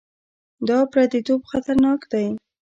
[0.67, 2.25] دا پرديتوب خطرناک دی.